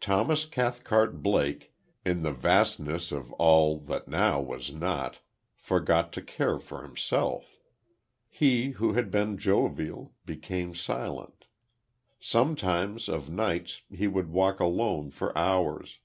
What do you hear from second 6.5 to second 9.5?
for himself. He, who had been